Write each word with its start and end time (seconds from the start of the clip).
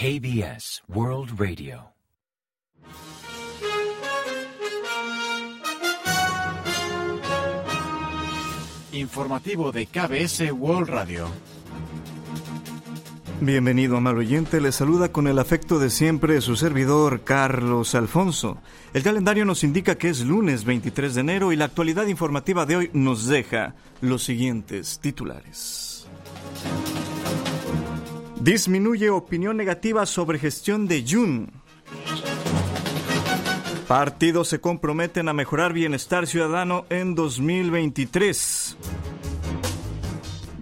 KBS 0.00 0.82
World 0.88 1.38
Radio. 1.38 1.92
Informativo 8.92 9.72
de 9.72 9.84
KBS 9.84 10.52
World 10.52 10.88
Radio. 10.88 11.28
Bienvenido, 13.42 13.98
amable 13.98 14.20
oyente. 14.20 14.62
Le 14.62 14.72
saluda 14.72 15.12
con 15.12 15.26
el 15.26 15.38
afecto 15.38 15.78
de 15.78 15.90
siempre 15.90 16.40
su 16.40 16.56
servidor, 16.56 17.20
Carlos 17.22 17.94
Alfonso. 17.94 18.56
El 18.94 19.02
calendario 19.02 19.44
nos 19.44 19.64
indica 19.64 19.98
que 19.98 20.08
es 20.08 20.24
lunes 20.24 20.64
23 20.64 21.14
de 21.14 21.20
enero 21.20 21.52
y 21.52 21.56
la 21.56 21.66
actualidad 21.66 22.06
informativa 22.06 22.64
de 22.64 22.76
hoy 22.76 22.90
nos 22.94 23.26
deja 23.26 23.74
los 24.00 24.22
siguientes 24.22 24.98
titulares. 24.98 26.08
Disminuye 28.40 29.10
opinión 29.10 29.58
negativa 29.58 30.06
sobre 30.06 30.38
gestión 30.38 30.88
de 30.88 31.04
Jun. 31.06 31.52
Partidos 33.86 34.48
se 34.48 34.60
comprometen 34.60 35.28
a 35.28 35.34
mejorar 35.34 35.74
bienestar 35.74 36.26
ciudadano 36.26 36.86
en 36.88 37.14
2023. 37.14 38.78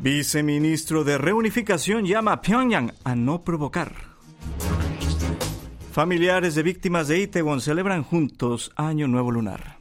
Viceministro 0.01 1.05
de 1.05 1.19
Reunificación 1.19 2.05
llama 2.05 2.33
a 2.33 2.41
Pyongyang 2.41 2.95
a 3.05 3.15
no 3.15 3.43
provocar. 3.43 3.93
Familiares 5.93 6.57
de 6.57 6.65
víctimas 6.65 7.07
de 7.07 7.21
Itaewon 7.21 7.61
celebran 7.61 8.03
juntos 8.03 8.73
Año 8.75 9.07
Nuevo 9.07 9.31
Lunar. 9.31 9.78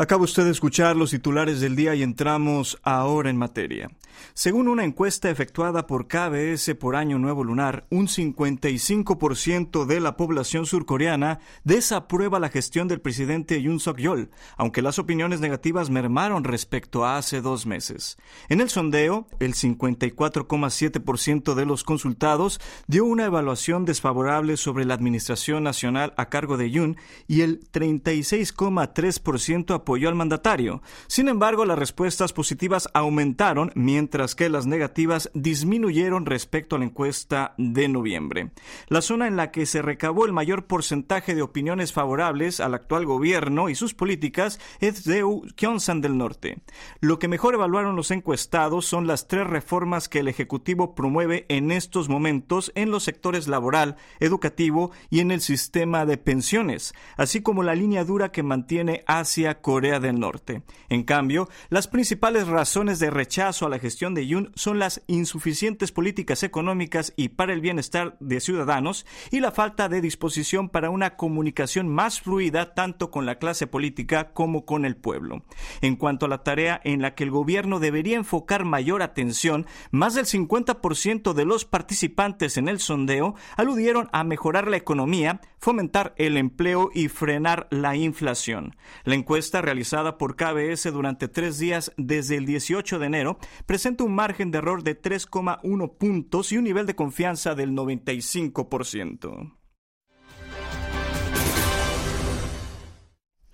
Acaba 0.00 0.22
usted 0.22 0.44
de 0.44 0.52
escuchar 0.52 0.94
los 0.94 1.10
titulares 1.10 1.58
del 1.58 1.74
día 1.74 1.92
y 1.96 2.04
entramos 2.04 2.78
ahora 2.84 3.30
en 3.30 3.36
materia. 3.36 3.90
Según 4.34 4.68
una 4.68 4.84
encuesta 4.84 5.30
efectuada 5.30 5.86
por 5.86 6.08
KBS 6.08 6.74
por 6.74 6.96
Año 6.96 7.18
Nuevo 7.18 7.44
Lunar, 7.44 7.86
un 7.90 8.08
55% 8.08 9.86
de 9.86 10.00
la 10.00 10.16
población 10.16 10.66
surcoreana 10.66 11.38
desaprueba 11.64 12.40
la 12.40 12.48
gestión 12.48 12.88
del 12.88 13.00
presidente 13.00 13.62
Yoon 13.62 13.80
Suk-yeol, 13.80 14.30
aunque 14.56 14.82
las 14.82 14.98
opiniones 14.98 15.40
negativas 15.40 15.90
mermaron 15.90 16.44
respecto 16.44 17.04
a 17.04 17.18
hace 17.18 17.40
dos 17.40 17.66
meses. 17.66 18.16
En 18.48 18.60
el 18.60 18.70
sondeo, 18.70 19.26
el 19.40 19.54
54,7% 19.54 21.54
de 21.54 21.66
los 21.66 21.84
consultados 21.84 22.60
dio 22.86 23.04
una 23.04 23.26
evaluación 23.26 23.84
desfavorable 23.84 24.56
sobre 24.56 24.84
la 24.84 24.94
administración 24.94 25.62
nacional 25.62 26.14
a 26.16 26.28
cargo 26.28 26.56
de 26.56 26.70
Yoon 26.70 26.96
y 27.26 27.42
el 27.42 27.60
36,3% 27.70 29.74
apoyó 29.74 30.08
al 30.08 30.14
mandatario. 30.14 30.82
Sin 31.06 31.28
embargo, 31.28 31.64
las 31.64 31.78
respuestas 31.78 32.32
positivas 32.32 32.88
aumentaron 32.94 33.72
mientras 33.74 34.07
que 34.08 34.48
las 34.48 34.66
negativas 34.66 35.30
disminuyeron 35.34 36.24
respecto 36.24 36.76
a 36.76 36.78
la 36.78 36.86
encuesta 36.86 37.54
de 37.58 37.88
noviembre. 37.88 38.50
La 38.88 39.02
zona 39.02 39.26
en 39.26 39.36
la 39.36 39.50
que 39.50 39.66
se 39.66 39.82
recabó 39.82 40.24
el 40.24 40.32
mayor 40.32 40.66
porcentaje 40.66 41.34
de 41.34 41.42
opiniones 41.42 41.92
favorables 41.92 42.60
al 42.60 42.74
actual 42.74 43.04
gobierno 43.04 43.68
y 43.68 43.74
sus 43.74 43.94
políticas 43.94 44.60
es 44.80 45.04
de 45.04 45.22
Gyeongsang 45.56 46.00
del 46.00 46.16
Norte. 46.16 46.58
Lo 47.00 47.18
que 47.18 47.28
mejor 47.28 47.54
evaluaron 47.54 47.96
los 47.96 48.10
encuestados 48.10 48.86
son 48.86 49.06
las 49.06 49.28
tres 49.28 49.46
reformas 49.46 50.08
que 50.08 50.20
el 50.20 50.28
Ejecutivo 50.28 50.94
promueve 50.94 51.44
en 51.48 51.70
estos 51.70 52.08
momentos 52.08 52.72
en 52.74 52.90
los 52.90 53.04
sectores 53.04 53.46
laboral, 53.46 53.96
educativo 54.20 54.90
y 55.10 55.20
en 55.20 55.30
el 55.30 55.42
sistema 55.42 56.06
de 56.06 56.16
pensiones, 56.16 56.94
así 57.16 57.42
como 57.42 57.62
la 57.62 57.74
línea 57.74 58.04
dura 58.04 58.32
que 58.32 58.42
mantiene 58.42 59.04
hacia 59.06 59.60
Corea 59.60 60.00
del 60.00 60.18
Norte. 60.18 60.62
En 60.88 61.02
cambio, 61.02 61.48
las 61.68 61.88
principales 61.88 62.48
razones 62.48 62.98
de 62.98 63.10
rechazo 63.10 63.66
a 63.66 63.68
la 63.68 63.78
gestión 63.78 63.97
de 63.98 64.28
Yoon 64.28 64.52
son 64.54 64.78
las 64.78 65.02
insuficientes 65.08 65.90
políticas 65.90 66.44
económicas 66.44 67.12
y 67.16 67.30
para 67.30 67.52
el 67.52 67.60
bienestar 67.60 68.16
de 68.20 68.38
ciudadanos 68.38 69.04
y 69.32 69.40
la 69.40 69.50
falta 69.50 69.88
de 69.88 70.00
disposición 70.00 70.68
para 70.68 70.90
una 70.90 71.16
comunicación 71.16 71.88
más 71.88 72.20
fluida 72.20 72.74
tanto 72.74 73.10
con 73.10 73.26
la 73.26 73.40
clase 73.40 73.66
política 73.66 74.32
como 74.32 74.64
con 74.64 74.84
el 74.84 74.96
pueblo. 74.96 75.42
En 75.80 75.96
cuanto 75.96 76.26
a 76.26 76.28
la 76.28 76.44
tarea 76.44 76.80
en 76.84 77.02
la 77.02 77.16
que 77.16 77.24
el 77.24 77.32
gobierno 77.32 77.80
debería 77.80 78.16
enfocar 78.16 78.64
mayor 78.64 79.02
atención, 79.02 79.66
más 79.90 80.14
del 80.14 80.26
50% 80.26 81.32
de 81.32 81.44
los 81.44 81.64
participantes 81.64 82.56
en 82.56 82.68
el 82.68 82.78
sondeo 82.78 83.34
aludieron 83.56 84.08
a 84.12 84.22
mejorar 84.22 84.68
la 84.68 84.76
economía, 84.76 85.40
fomentar 85.58 86.14
el 86.18 86.36
empleo 86.36 86.90
y 86.94 87.08
frenar 87.08 87.66
la 87.70 87.96
inflación. 87.96 88.76
La 89.02 89.16
encuesta 89.16 89.60
realizada 89.60 90.18
por 90.18 90.36
KBS 90.36 90.92
durante 90.92 91.26
tres 91.26 91.58
días 91.58 91.92
desde 91.96 92.36
el 92.36 92.46
18 92.46 93.00
de 93.00 93.06
enero 93.06 93.38
presenta 93.66 93.87
un 94.04 94.14
margen 94.14 94.50
de 94.50 94.58
error 94.58 94.82
de 94.82 95.00
3,1 95.00 95.96
puntos 95.96 96.52
y 96.52 96.58
un 96.58 96.64
nivel 96.64 96.86
de 96.86 96.94
confianza 96.94 97.54
del 97.54 97.72
95%. 97.72 99.57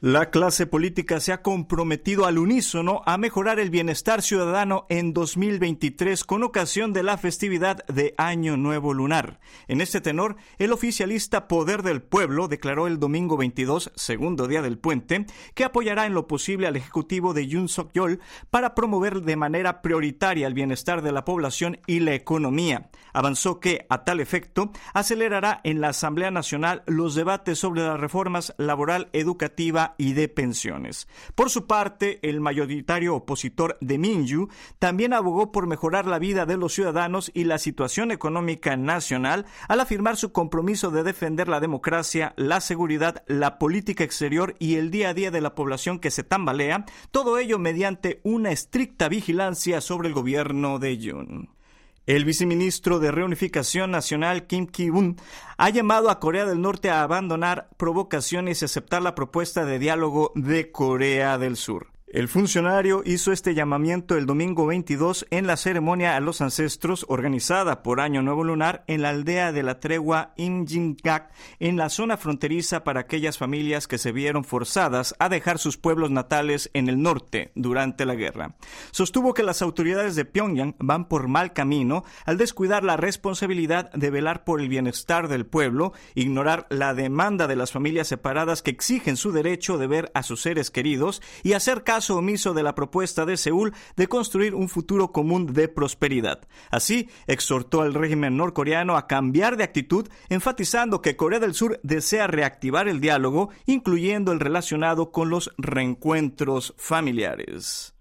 La 0.07 0.29
clase 0.29 0.67
política 0.67 1.19
se 1.19 1.33
ha 1.33 1.41
comprometido 1.41 2.27
al 2.27 2.37
unísono 2.37 3.01
a 3.07 3.17
mejorar 3.17 3.59
el 3.59 3.71
bienestar 3.71 4.21
ciudadano 4.21 4.85
en 4.91 5.15
2023 5.15 6.25
con 6.25 6.43
ocasión 6.43 6.93
de 6.93 7.03
la 7.03 7.17
festividad 7.17 7.87
de 7.87 8.15
Año 8.19 8.59
Nuevo 8.59 8.93
Lunar. 8.93 9.41
En 9.67 9.81
este 9.81 10.03
tenor, 10.03 10.37
el 10.59 10.75
oficialista 10.75 11.49
Poder 11.49 11.83
del 11.83 12.03
Pueblo 12.03 12.49
declaró 12.49 12.87
el 12.87 12.99
domingo 12.99 13.39
22, 13.39 13.93
segundo 13.95 14.47
día 14.47 14.61
del 14.61 14.77
puente, 14.77 15.25
que 15.55 15.65
apoyará 15.65 16.05
en 16.05 16.13
lo 16.13 16.27
posible 16.27 16.67
al 16.67 16.77
ejecutivo 16.77 17.33
de 17.33 17.47
Yoon 17.47 17.69
Suk-yeol 17.69 18.21
para 18.51 18.75
promover 18.75 19.23
de 19.23 19.37
manera 19.37 19.81
prioritaria 19.81 20.47
el 20.47 20.53
bienestar 20.53 21.01
de 21.01 21.13
la 21.13 21.25
población 21.25 21.81
y 21.87 22.01
la 22.01 22.13
economía. 22.13 22.91
Avanzó 23.15 23.59
que, 23.59 23.87
a 23.89 24.05
tal 24.05 24.21
efecto, 24.21 24.71
acelerará 24.93 25.63
en 25.65 25.81
la 25.81 25.89
Asamblea 25.89 26.31
Nacional 26.31 26.83
los 26.85 27.15
debates 27.15 27.59
sobre 27.59 27.81
las 27.81 27.99
reformas 27.99 28.55
laboral, 28.59 29.09
educativa 29.15 29.94
y 29.99 30.13
de 30.13 30.29
pensiones. 30.29 31.09
Por 31.35 31.51
su 31.51 31.67
parte, 31.67 32.19
el 32.23 32.41
mayoritario 32.41 33.15
opositor 33.15 33.77
de 33.81 33.99
Minju 33.99 34.49
también 34.79 35.13
abogó 35.13 35.53
por 35.53 35.67
mejorar 35.67 36.07
la 36.07 36.19
vida 36.19 36.47
de 36.47 36.57
los 36.57 36.75
ciudadanos 36.75 37.31
y 37.35 37.45
la 37.45 37.59
situación 37.59 38.11
económica 38.11 38.77
nacional 38.77 39.47
al 39.69 39.81
afirmar 39.81 40.17
su 40.17 40.33
compromiso 40.33 40.91
de 40.91 41.03
defender 41.03 41.49
la 41.49 41.61
democracia, 41.61 42.35
la 42.37 42.61
seguridad, 42.61 43.25
la 43.27 43.59
política 43.59 44.05
exterior 44.05 44.55
y 44.59 44.77
el 44.77 44.91
día 44.91 45.11
a 45.11 45.15
día 45.15 45.31
de 45.31 45.41
la 45.41 45.55
población 45.55 45.99
que 45.99 46.11
se 46.11 46.25
tambalea, 46.25 46.85
todo 47.11 47.39
ello 47.39 47.59
mediante 47.59 48.21
una 48.25 48.51
estricta 48.51 49.09
vigilancia 49.09 49.81
sobre 49.81 50.09
el 50.09 50.15
gobierno 50.15 50.79
de 50.79 50.99
Yoon. 50.99 51.54
El 52.07 52.27
viceministro 52.27 52.99
de 52.99 53.11
Reunificación 53.11 53.91
Nacional 53.91 54.47
Kim 54.47 54.67
Ki-un 54.67 55.17
ha 55.57 55.71
llamado 55.71 56.11
a 56.11 56.21
Corea 56.21 56.45
del 56.45 56.61
Norte 56.61 56.91
a 56.91 57.03
abandonar 57.03 57.71
provocaciones 57.79 58.61
y 58.61 58.67
aceptar 58.67 59.01
la 59.01 59.15
propuesta 59.15 59.65
de 59.65 59.79
diálogo 59.79 60.31
de 60.35 60.71
Corea 60.71 61.39
del 61.39 61.57
Sur. 61.57 61.94
El 62.15 62.29
funcionario 62.29 63.03
hizo 63.05 63.33
este 63.33 63.57
llamamiento 63.57 64.17
el 64.17 64.25
domingo 64.25 64.67
22 64.67 65.27
en 65.31 65.49
la 65.49 65.57
ceremonia 65.57 66.15
a 66.15 66.21
los 66.21 66.41
ancestros 66.43 67.05
organizada 67.09 67.83
por 67.83 68.01
Año 68.01 68.23
Nuevo 68.23 68.45
Lunar 68.45 68.85
en 68.87 69.03
la 69.03 69.09
aldea 69.09 69.51
de 69.51 69.65
la 69.65 69.81
tregua 69.81 70.33
Imjingak, 70.37 71.33
en 71.59 71.77
la 71.77 71.89
zona 71.89 72.17
fronteriza 72.17 72.85
para 72.85 73.01
aquellas 73.01 73.37
familias 73.37 73.89
que 73.89 73.99
se 73.99 74.13
vieron 74.13 74.45
forzadas 74.45 75.17
a 75.19 75.29
dejar 75.29 75.59
sus 75.59 75.77
pueblos 75.77 76.13
natales 76.13 76.71
en 76.73 76.89
el 76.89 77.03
norte 77.03 77.51
durante 77.57 78.05
la 78.05 78.15
guerra. 78.15 78.55
Sostuvo 78.93 79.35
que 79.35 79.43
las 79.43 79.61
autoridades 79.61 80.15
de 80.15 80.25
Pyongyang 80.25 80.77
van 80.79 81.09
por 81.09 81.27
mal 81.27 81.53
camino 81.53 82.05
al 82.27 82.39
descuidar 82.39 82.85
la 82.85 82.97
responsabilidad 82.97 83.91
de 83.91 84.11
velar 84.11 84.45
por 84.45 84.61
el 84.61 84.69
bienestar 84.69 85.27
del 85.27 85.47
pueblo, 85.47 85.95
ignorar 86.15 86.69
la 86.71 86.95
demanda 86.95 87.49
de 87.49 87.57
las 87.57 87.73
familias 87.73 88.07
separadas 88.07 88.63
que 88.63 88.71
exigen 88.71 89.17
su 89.17 89.33
derecho 89.33 89.79
de 89.79 89.89
ver 89.89 90.13
a 90.15 90.23
sus 90.23 90.43
seres 90.43 90.71
queridos 90.71 91.21
y 91.43 91.55
hacer 91.55 91.83
caso 91.83 92.04
omiso 92.11 92.55
de 92.55 92.63
la 92.63 92.75
propuesta 92.75 93.25
de 93.25 93.37
Seúl 93.37 93.73
de 93.97 94.07
construir 94.07 94.55
un 94.55 94.69
futuro 94.69 95.13
común 95.13 95.53
de 95.53 95.69
prosperidad. 95.69 96.41
Así, 96.71 97.09
exhortó 97.27 97.83
al 97.83 97.95
régimen 97.95 98.37
norcoreano 98.37 98.97
a 98.97 99.07
cambiar 99.07 99.57
de 99.57 99.65
actitud, 99.65 100.09
enfatizando 100.29 101.03
que 101.03 101.17
Corea 101.17 101.41
del 101.41 101.55
Sur 101.55 101.81
desea 101.83 102.27
reactivar 102.27 102.89
el 102.89 103.01
diálogo, 103.01 103.51
incluyendo 103.67 104.33
el 104.33 104.41
relacionado 104.41 105.11
con 105.11 105.31
los 105.31 105.51
reencuentros 105.59 106.75
familiares. 106.77 107.94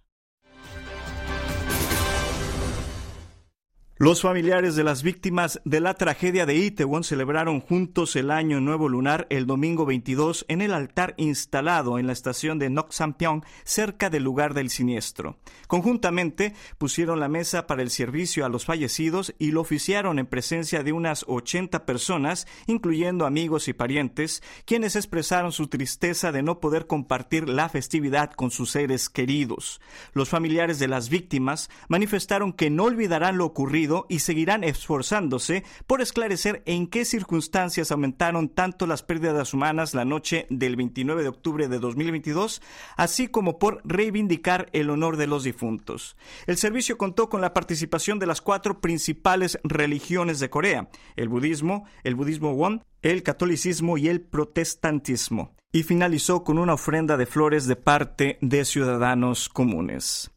Los 3.97 4.23
familiares 4.23 4.75
de 4.75 4.83
las 4.83 5.03
víctimas 5.03 5.61
de 5.65 5.79
la 5.79 5.93
tragedia 5.93 6.47
de 6.47 6.55
Itaewon 6.55 7.03
celebraron 7.03 7.61
juntos 7.61 8.15
el 8.15 8.31
Año 8.31 8.59
Nuevo 8.59 8.89
Lunar 8.89 9.27
el 9.29 9.45
domingo 9.45 9.85
22 9.85 10.45
en 10.47 10.61
el 10.61 10.73
altar 10.73 11.13
instalado 11.17 11.99
en 11.99 12.07
la 12.07 12.13
estación 12.13 12.57
de 12.57 12.71
Noksampyeong, 12.71 13.43
cerca 13.63 14.09
del 14.09 14.23
lugar 14.23 14.55
del 14.55 14.71
siniestro. 14.71 15.37
Conjuntamente 15.67 16.55
pusieron 16.79 17.19
la 17.19 17.27
mesa 17.27 17.67
para 17.67 17.83
el 17.83 17.91
servicio 17.91 18.47
a 18.47 18.49
los 18.49 18.65
fallecidos 18.65 19.35
y 19.37 19.51
lo 19.51 19.61
oficiaron 19.61 20.17
en 20.17 20.25
presencia 20.25 20.81
de 20.81 20.91
unas 20.91 21.23
80 21.27 21.85
personas, 21.85 22.47
incluyendo 22.65 23.27
amigos 23.27 23.67
y 23.67 23.73
parientes, 23.73 24.41
quienes 24.65 24.95
expresaron 24.95 25.51
su 25.51 25.67
tristeza 25.67 26.31
de 26.31 26.41
no 26.41 26.59
poder 26.59 26.87
compartir 26.87 27.47
la 27.47 27.69
festividad 27.69 28.31
con 28.31 28.49
sus 28.49 28.71
seres 28.71 29.07
queridos. 29.07 29.79
Los 30.13 30.29
familiares 30.29 30.79
de 30.79 30.87
las 30.87 31.09
víctimas 31.09 31.69
manifestaron 31.89 32.53
que 32.53 32.71
no 32.71 32.85
olvidarán 32.85 33.37
lo 33.37 33.45
ocurrido 33.45 33.82
y 34.09 34.19
seguirán 34.19 34.63
esforzándose 34.63 35.63
por 35.87 36.01
esclarecer 36.01 36.63
en 36.65 36.87
qué 36.87 37.05
circunstancias 37.05 37.91
aumentaron 37.91 38.49
tanto 38.49 38.87
las 38.87 39.03
pérdidas 39.03 39.53
humanas 39.53 39.93
la 39.93 40.05
noche 40.05 40.47
del 40.49 40.75
29 40.75 41.23
de 41.23 41.29
octubre 41.29 41.67
de 41.67 41.79
2022, 41.79 42.61
así 42.95 43.27
como 43.27 43.59
por 43.59 43.81
reivindicar 43.83 44.69
el 44.73 44.89
honor 44.89 45.17
de 45.17 45.27
los 45.27 45.43
difuntos. 45.43 46.15
El 46.47 46.57
servicio 46.57 46.97
contó 46.97 47.29
con 47.29 47.41
la 47.41 47.53
participación 47.53 48.19
de 48.19 48.27
las 48.27 48.41
cuatro 48.41 48.79
principales 48.79 49.59
religiones 49.63 50.39
de 50.39 50.49
Corea, 50.49 50.89
el 51.15 51.29
budismo, 51.29 51.85
el 52.03 52.15
budismo 52.15 52.53
won, 52.53 52.83
el 53.01 53.23
catolicismo 53.23 53.97
y 53.97 54.07
el 54.07 54.21
protestantismo, 54.21 55.55
y 55.71 55.83
finalizó 55.83 56.43
con 56.43 56.57
una 56.57 56.75
ofrenda 56.75 57.17
de 57.17 57.25
flores 57.25 57.67
de 57.67 57.75
parte 57.75 58.37
de 58.41 58.63
ciudadanos 58.63 59.49
comunes. 59.49 60.31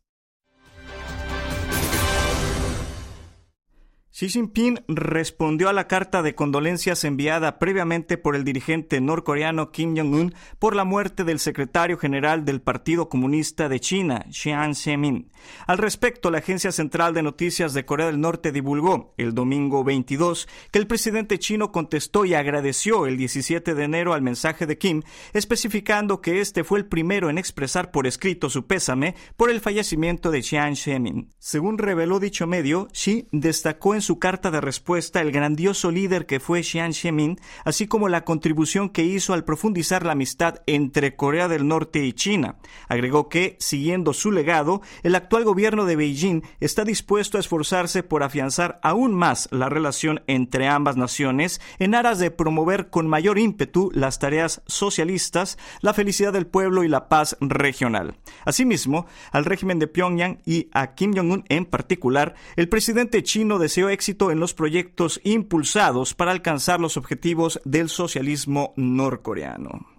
Xi 4.18 4.30
Jinping 4.30 4.80
respondió 4.88 5.68
a 5.68 5.74
la 5.74 5.88
carta 5.88 6.22
de 6.22 6.34
condolencias 6.34 7.04
enviada 7.04 7.58
previamente 7.58 8.16
por 8.16 8.34
el 8.34 8.44
dirigente 8.44 8.98
norcoreano 9.02 9.72
Kim 9.72 9.94
Jong-un 9.94 10.34
por 10.58 10.74
la 10.74 10.84
muerte 10.84 11.22
del 11.22 11.38
secretario 11.38 11.98
general 11.98 12.46
del 12.46 12.62
Partido 12.62 13.10
Comunista 13.10 13.68
de 13.68 13.78
China, 13.78 14.24
Jiang 14.30 14.74
Zemin. 14.74 15.30
Al 15.66 15.76
respecto, 15.76 16.30
la 16.30 16.38
Agencia 16.38 16.72
Central 16.72 17.12
de 17.12 17.22
Noticias 17.22 17.74
de 17.74 17.84
Corea 17.84 18.06
del 18.06 18.18
Norte 18.18 18.52
divulgó 18.52 19.12
el 19.18 19.34
domingo 19.34 19.84
22 19.84 20.48
que 20.70 20.78
el 20.78 20.86
presidente 20.86 21.38
chino 21.38 21.70
contestó 21.70 22.24
y 22.24 22.32
agradeció 22.32 23.04
el 23.04 23.18
17 23.18 23.74
de 23.74 23.84
enero 23.84 24.14
al 24.14 24.22
mensaje 24.22 24.64
de 24.64 24.78
Kim, 24.78 25.02
especificando 25.34 26.22
que 26.22 26.40
este 26.40 26.64
fue 26.64 26.78
el 26.78 26.86
primero 26.86 27.28
en 27.28 27.36
expresar 27.36 27.90
por 27.90 28.06
escrito 28.06 28.48
su 28.48 28.66
pésame 28.66 29.14
por 29.36 29.50
el 29.50 29.60
fallecimiento 29.60 30.30
de 30.30 30.40
Jiang 30.40 30.74
Zemin. 30.74 31.34
Según 31.38 31.76
reveló 31.76 32.18
dicho 32.18 32.46
medio, 32.46 32.88
Xi 32.94 33.28
destacó 33.30 33.94
en 33.94 34.05
su 34.06 34.20
carta 34.20 34.52
de 34.52 34.60
respuesta 34.60 35.20
el 35.20 35.32
grandioso 35.32 35.90
líder 35.90 36.26
que 36.26 36.38
fue 36.38 36.62
Jiang 36.62 36.94
Zemin, 36.94 37.40
así 37.64 37.88
como 37.88 38.08
la 38.08 38.24
contribución 38.24 38.88
que 38.88 39.02
hizo 39.02 39.34
al 39.34 39.42
profundizar 39.42 40.06
la 40.06 40.12
amistad 40.12 40.62
entre 40.66 41.16
Corea 41.16 41.48
del 41.48 41.66
Norte 41.66 42.04
y 42.04 42.12
China. 42.12 42.54
Agregó 42.88 43.28
que, 43.28 43.56
siguiendo 43.58 44.12
su 44.12 44.30
legado, 44.30 44.80
el 45.02 45.16
actual 45.16 45.42
gobierno 45.42 45.86
de 45.86 45.96
Beijing 45.96 46.42
está 46.60 46.84
dispuesto 46.84 47.36
a 47.36 47.40
esforzarse 47.40 48.04
por 48.04 48.22
afianzar 48.22 48.78
aún 48.84 49.12
más 49.12 49.48
la 49.50 49.68
relación 49.68 50.22
entre 50.28 50.68
ambas 50.68 50.96
naciones 50.96 51.60
en 51.80 51.96
aras 51.96 52.20
de 52.20 52.30
promover 52.30 52.90
con 52.90 53.08
mayor 53.08 53.38
ímpetu 53.38 53.90
las 53.92 54.20
tareas 54.20 54.62
socialistas, 54.66 55.58
la 55.80 55.94
felicidad 55.94 56.32
del 56.32 56.46
pueblo 56.46 56.84
y 56.84 56.88
la 56.88 57.08
paz 57.08 57.36
regional. 57.40 58.16
Asimismo, 58.44 59.06
al 59.32 59.44
régimen 59.44 59.80
de 59.80 59.88
Pyongyang 59.88 60.38
y 60.46 60.68
a 60.72 60.94
Kim 60.94 61.12
Jong-un 61.12 61.44
en 61.48 61.64
particular, 61.64 62.36
el 62.54 62.68
presidente 62.68 63.24
chino 63.24 63.58
deseó 63.58 63.95
éxito 63.96 64.30
en 64.30 64.40
los 64.40 64.52
proyectos 64.52 65.20
impulsados 65.24 66.12
para 66.12 66.32
alcanzar 66.32 66.80
los 66.80 66.98
objetivos 66.98 67.60
del 67.64 67.88
socialismo 67.88 68.74
norcoreano. 68.76 69.95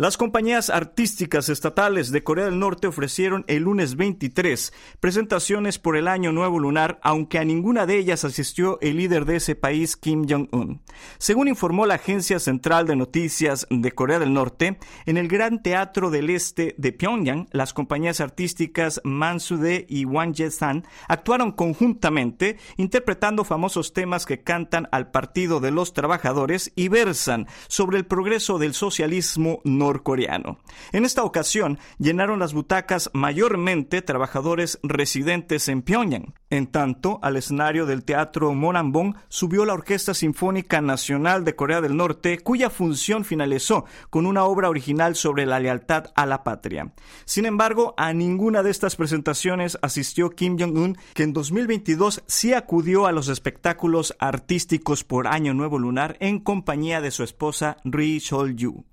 Las 0.00 0.16
compañías 0.16 0.70
artísticas 0.70 1.48
estatales 1.48 2.12
de 2.12 2.22
Corea 2.22 2.44
del 2.44 2.60
Norte 2.60 2.86
ofrecieron 2.86 3.44
el 3.48 3.64
lunes 3.64 3.96
23 3.96 4.72
presentaciones 5.00 5.80
por 5.80 5.96
el 5.96 6.06
Año 6.06 6.30
Nuevo 6.30 6.60
Lunar, 6.60 7.00
aunque 7.02 7.40
a 7.40 7.44
ninguna 7.44 7.84
de 7.84 7.98
ellas 7.98 8.24
asistió 8.24 8.78
el 8.80 8.98
líder 8.98 9.24
de 9.24 9.34
ese 9.34 9.56
país, 9.56 9.96
Kim 9.96 10.24
Jong-un. 10.28 10.82
Según 11.18 11.48
informó 11.48 11.84
la 11.84 11.94
Agencia 11.94 12.38
Central 12.38 12.86
de 12.86 12.94
Noticias 12.94 13.66
de 13.70 13.90
Corea 13.90 14.20
del 14.20 14.32
Norte, 14.32 14.78
en 15.04 15.16
el 15.16 15.26
Gran 15.26 15.64
Teatro 15.64 16.10
del 16.10 16.30
Este 16.30 16.76
de 16.78 16.92
Pyongyang, 16.92 17.48
las 17.50 17.74
compañías 17.74 18.20
artísticas 18.20 19.00
Mansude 19.02 19.84
y 19.88 20.04
Wangjae-san 20.04 20.86
actuaron 21.08 21.50
conjuntamente, 21.50 22.56
interpretando 22.76 23.42
famosos 23.42 23.92
temas 23.94 24.26
que 24.26 24.44
cantan 24.44 24.88
al 24.92 25.10
Partido 25.10 25.58
de 25.58 25.72
los 25.72 25.92
Trabajadores 25.92 26.70
y 26.76 26.86
versan 26.86 27.48
sobre 27.66 27.98
el 27.98 28.06
progreso 28.06 28.58
del 28.58 28.74
socialismo 28.74 29.60
norteamericano 29.64 29.87
coreano. 30.02 30.58
En 30.92 31.04
esta 31.04 31.24
ocasión 31.24 31.78
llenaron 31.98 32.38
las 32.38 32.52
butacas 32.52 33.10
mayormente 33.12 34.02
trabajadores 34.02 34.78
residentes 34.82 35.68
en 35.68 35.82
Pyongyang. 35.82 36.34
En 36.50 36.66
tanto, 36.66 37.18
al 37.22 37.36
escenario 37.36 37.84
del 37.84 38.04
Teatro 38.04 38.54
Monambong 38.54 39.14
subió 39.28 39.64
la 39.64 39.74
Orquesta 39.74 40.14
Sinfónica 40.14 40.80
Nacional 40.80 41.44
de 41.44 41.54
Corea 41.54 41.80
del 41.80 41.96
Norte, 41.96 42.38
cuya 42.38 42.70
función 42.70 43.24
finalizó 43.24 43.84
con 44.10 44.24
una 44.24 44.44
obra 44.44 44.70
original 44.70 45.14
sobre 45.14 45.44
la 45.44 45.60
lealtad 45.60 46.06
a 46.14 46.24
la 46.24 46.44
patria. 46.44 46.92
Sin 47.24 47.44
embargo, 47.44 47.94
a 47.96 48.12
ninguna 48.12 48.62
de 48.62 48.70
estas 48.70 48.96
presentaciones 48.96 49.78
asistió 49.82 50.30
Kim 50.30 50.56
Jong-un, 50.58 50.96
que 51.14 51.22
en 51.22 51.32
2022 51.32 52.22
sí 52.26 52.54
acudió 52.54 53.06
a 53.06 53.12
los 53.12 53.28
espectáculos 53.28 54.14
artísticos 54.18 55.04
por 55.04 55.26
Año 55.26 55.54
Nuevo 55.54 55.78
Lunar 55.78 56.16
en 56.20 56.38
compañía 56.40 57.00
de 57.00 57.10
su 57.10 57.22
esposa 57.22 57.76
Ri 57.84 58.20
Chol-yu. 58.20 58.84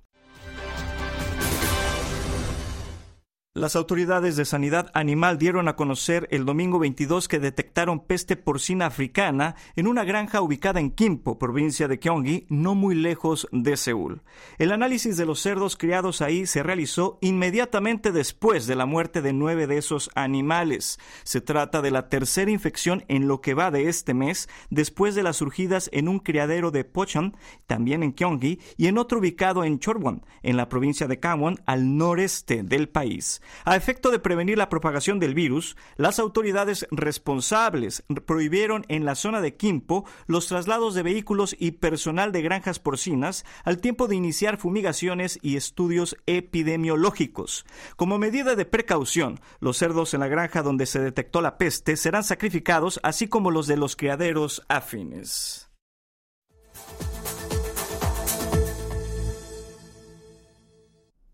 Las 3.57 3.78
autoridades 3.78 4.36
de 4.36 4.44
sanidad 4.44 4.92
animal 4.94 5.38
dieron 5.38 5.69
a 5.69 5.78
conocer 5.78 6.28
el 6.30 6.44
domingo 6.44 6.78
22 6.78 7.30
que 7.30 7.40
detectaron 7.40 8.02
peste 8.02 8.36
porcina 8.36 8.88
africana 8.88 9.56
en 9.78 9.88
una 9.88 10.04
granja 10.04 10.42
ubicada 10.42 10.81
en 10.81 10.92
Kimpo, 10.92 11.40
provincia 11.40 11.88
de 11.88 11.96
Gyeonggi, 11.96 12.48
no 12.50 12.75
muy 12.75 12.96
lejos 12.96 13.48
de 13.54 13.78
Seúl. 13.78 14.24
El 14.57 14.74
análisis 14.74 15.16
de 15.16 15.25
los 15.25 15.40
cerdos 15.40 15.78
criados 15.78 16.22
ahí 16.22 16.48
se 16.48 16.63
realizó 16.63 17.18
inmediatamente 17.22 18.12
después 18.12 18.68
de 18.68 18.75
la 18.75 18.86
muerte 18.86 19.22
de 19.22 19.31
nueve 19.31 19.68
de 19.68 19.78
esos 19.78 20.10
animales. 20.16 21.00
Se 21.24 21.40
trata 21.40 21.81
de 21.81 21.92
la 21.92 22.10
tercera 22.10 22.51
infección 22.51 23.06
en 23.08 23.30
lo 23.30 23.40
que 23.40 23.54
va 23.54 23.72
de 23.72 23.88
este 23.88 24.13
mes, 24.13 24.50
después 24.69 25.16
de 25.16 25.24
las 25.24 25.38
surgidas 25.38 25.90
en 25.94 26.10
un 26.10 26.19
criadero 26.19 26.72
de 26.72 26.84
Pochon, 26.84 27.38
también 27.68 28.04
en 28.04 28.16
Gyeonggi, 28.16 28.60
y 28.75 28.88
en 28.88 28.98
otro 28.98 29.19
ubicado 29.19 29.63
en 29.63 29.80
Chorwon, 29.80 30.25
en 30.44 30.58
la 30.58 30.68
provincia 30.68 31.08
de 31.08 31.16
Gangwon, 31.16 31.62
al 31.66 31.96
noreste 31.96 32.62
del 32.62 32.90
país. 32.90 33.40
A 33.64 33.76
efecto 33.76 34.12
de 34.12 34.20
prevenir 34.20 34.58
la 34.58 34.70
propagación 34.70 35.20
del 35.20 35.34
virus, 35.34 35.76
las 35.98 36.20
autoridades 36.20 36.88
responsables 36.92 38.04
prohibieron 38.26 38.86
en 38.88 39.06
la 39.06 39.16
zona 39.16 39.42
de 39.42 39.56
Quimpo 39.56 40.06
los 40.28 40.48
traslados 40.48 40.96
de 40.96 41.04
vehículos 41.04 41.56
y 41.58 41.72
personal 41.72 42.32
de 42.32 42.42
granjas 42.42 42.80
porcinas 42.80 43.46
al 43.64 43.80
tiempo 43.80 44.08
de 44.08 44.16
iniciar 44.16 44.58
fumigaciones 44.58 45.40
y 45.42 45.56
estudios 45.56 46.18
epidemiológicos. 46.26 47.66
Como 47.96 48.18
medida 48.18 48.56
de 48.56 48.66
precaución, 48.66 49.40
los 49.60 49.78
cerdos 49.78 50.14
en 50.14 50.20
la 50.22 50.28
granja 50.28 50.62
donde 50.62 50.86
se 50.86 51.00
detectó 51.00 51.42
la 51.42 51.58
peste 51.58 51.98
serán 51.98 52.24
sacrificados, 52.24 53.00
así 53.04 53.28
como 53.28 53.52
los 53.52 53.68
de 53.68 53.78
los 53.78 53.96
criaderos 53.96 54.64
afines. 54.68 55.70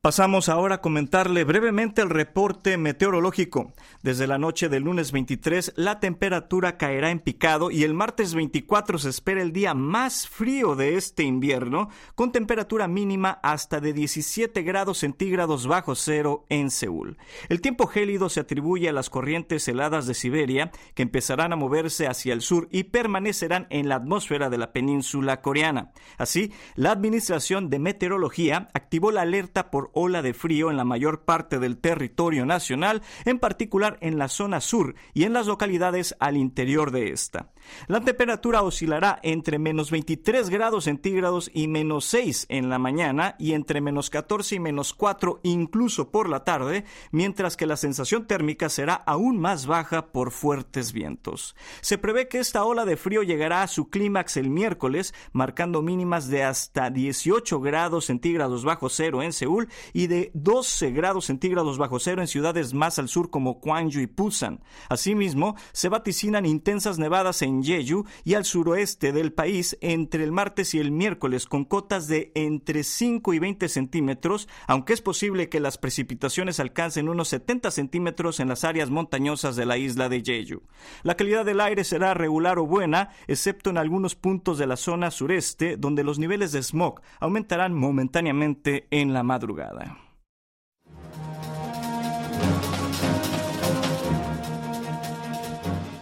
Pasamos 0.03 0.50
ahora 0.50 0.75
a 0.75 0.81
comentarle 0.81 1.43
brevemente 1.43 2.01
el 2.01 2.10
reporte 2.10 2.75
meteorológico. 2.75 3.72
Desde 4.01 4.25
la 4.25 4.39
noche 4.39 4.67
del 4.67 4.81
lunes 4.81 5.12
23 5.12 5.74
la 5.75 6.00
temperatura 6.00 6.75
caerá 6.75 7.12
en 7.12 7.20
picado 7.20 7.70
y 7.70 7.84
el 7.84 7.93
martes 7.93 8.34
24 8.34 8.98
se 8.98 9.10
espera 9.10 9.43
el 9.43 9.53
día 9.53 9.75
más 9.75 10.27
frío 10.27 10.75
de 10.75 10.98
este 10.98 11.22
invierno, 11.22 11.89
con 12.15 12.31
temperatura 12.31 12.88
mínima 12.88 13.39
hasta 13.43 13.79
de 13.79 13.93
17 13.93 14.63
grados 14.63 14.98
centígrados 14.98 15.67
bajo 15.67 15.93
cero 15.93 16.48
en 16.50 16.72
Seúl. 16.72 17.20
El 17.48 17.62
tiempo 17.62 17.86
gélido 17.86 18.29
se 18.29 18.39
atribuye 18.39 18.89
a 18.89 18.93
las 18.93 19.12
corrientes 19.12 19.67
heladas 19.67 20.08
de 20.08 20.15
Siberia, 20.15 20.72
que 20.96 21.03
empezarán 21.03 21.53
a 21.53 21.58
moverse 21.58 22.08
hacia 22.08 22.34
el 22.34 22.41
sur 22.41 22.67
y 22.72 22.86
permanecerán 22.86 23.67
en 23.70 23.88
la 23.88 23.98
atmósfera 23.98 24.50
de 24.50 24.58
la 24.58 24.74
península 24.74 25.41
coreana. 25.41 25.91
Así, 26.17 26.51
la 26.74 26.89
Administración 26.89 27.70
de 27.70 27.77
Meteorología 27.77 28.67
activó 28.74 29.12
la 29.12 29.22
alerta 29.22 29.70
por 29.70 29.90
ola 29.93 30.21
de 30.21 30.33
frío 30.33 30.71
en 30.71 30.77
la 30.77 30.83
mayor 30.83 31.21
parte 31.21 31.60
del 31.60 31.77
territorio 31.77 32.45
nacional, 32.45 33.01
en 33.25 33.39
particular 33.39 33.98
en 34.01 34.17
la 34.17 34.27
zona 34.27 34.62
sur 34.62 34.95
y 35.13 35.24
en 35.24 35.33
las 35.33 35.48
localidades 35.48 36.15
al 36.19 36.38
interior 36.38 36.91
de 36.91 37.12
esta. 37.12 37.51
La 37.88 38.01
temperatura 38.01 38.63
oscilará 38.63 39.19
entre 39.24 39.60
menos 39.60 39.91
23 39.91 40.50
grados 40.50 40.86
centígrados 40.86 41.51
y 41.53 41.67
menos 41.67 42.05
6 42.05 42.48
en 42.50 42.69
la 42.69 42.79
mañana 42.79 43.36
y 43.39 43.53
entre 43.53 43.81
menos 43.81 44.10
14 44.10 44.55
y 44.55 44.60
menos 44.60 44.93
4 44.93 45.41
incluso 45.43 46.12
por 46.12 46.29
la 46.29 46.43
tarde, 46.43 46.86
mientras 47.12 47.57
que 47.57 47.65
la 47.65 47.77
sensación 47.77 48.27
térmica 48.27 48.69
será 48.69 48.95
aún 48.95 49.39
más 49.39 49.65
baja 49.67 50.12
por 50.12 50.31
fuertes 50.31 50.91
vientos. 50.93 51.55
Se 51.81 51.98
prevé 51.98 52.27
que 52.27 52.39
esta 52.39 52.63
ola 52.63 52.86
de 52.86 52.98
frío 52.98 53.24
llegará 53.24 53.63
a 53.63 53.67
su 53.67 53.89
clímax 53.89 54.38
el 54.38 54.50
miércoles, 54.50 55.13
marcando 55.31 55.81
mínimas 55.81 56.27
de 56.27 56.43
hasta 56.43 56.89
18 56.89 57.60
grados 57.62 58.05
centígrados 58.05 58.63
bajo 58.63 58.89
cero 58.89 59.24
en 59.24 59.33
Seúl 59.33 59.69
y 59.93 60.07
de 60.07 60.31
12 60.33 60.91
grados 60.91 61.25
centígrados 61.25 61.77
bajo 61.77 62.00
cero 62.00 62.21
en 62.21 62.27
ciudades 62.27 62.73
más 62.73 63.00
al 63.00 63.07
sur 63.07 63.29
como 63.29 63.55
Gwangju 63.55 64.00
y 64.00 64.05
Busan. 64.05 64.61
Asimismo, 64.89 65.55
se 65.71 65.89
vaticinan 65.89 66.45
intensas 66.45 67.00
nevadas 67.00 67.41
en 67.41 67.63
Jeju 67.63 68.05
y 68.23 68.35
al 68.35 68.45
suroeste 68.45 69.11
del 69.11 69.33
país 69.33 69.77
entre 69.81 70.23
el 70.23 70.31
martes 70.31 70.73
y 70.73 70.79
el 70.79 70.91
miércoles 70.91 71.45
con 71.45 71.65
cotas 71.65 72.07
de 72.07 72.31
entre 72.35 72.83
5 72.83 73.33
y 73.33 73.39
20 73.39 73.69
centímetros, 73.69 74.47
aunque 74.67 74.93
es 74.93 75.01
posible 75.01 75.50
que 75.50 75.59
las 75.59 75.77
precipitaciones 75.77 76.59
alcancen 76.59 77.09
unos 77.09 77.29
70 77.29 77.71
centímetros 77.71 78.39
en 78.39 78.47
las 78.47 78.63
áreas 78.63 78.89
montañosas 78.89 79.55
de 79.55 79.65
la 79.65 79.77
isla 79.77 80.09
de 80.09 80.21
Jeju. 80.21 80.61
La 81.03 81.15
calidad 81.15 81.45
del 81.45 81.61
aire 81.61 81.83
será 81.83 82.13
regular 82.13 82.59
o 82.59 82.65
buena, 82.65 83.09
excepto 83.27 83.69
en 83.69 83.77
algunos 83.77 84.15
puntos 84.15 84.57
de 84.57 84.67
la 84.67 84.77
zona 84.77 85.11
sureste, 85.11 85.77
donde 85.77 86.03
los 86.03 86.19
niveles 86.19 86.51
de 86.51 86.63
smog 86.63 87.01
aumentarán 87.19 87.73
momentáneamente 87.73 88.88
en 88.91 89.13
la 89.13 89.23
madrugada. 89.23 89.71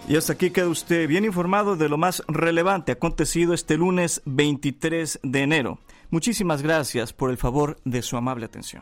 Y 0.10 0.16
hasta 0.16 0.34
aquí 0.34 0.50
queda 0.50 0.68
usted 0.68 1.08
bien 1.08 1.24
informado 1.24 1.76
de 1.76 1.88
lo 1.88 1.98
más 2.00 2.24
relevante 2.28 2.92
acontecido 2.92 3.54
este 3.54 3.78
lunes 3.78 4.24
23 4.26 5.20
de 5.22 5.42
enero. 5.42 5.78
Muchísimas 6.10 6.64
gracias 6.64 7.14
por 7.14 7.30
el 7.30 7.38
favor 7.38 7.80
de 7.86 8.02
su 8.02 8.18
amable 8.18 8.46
atención. 8.46 8.82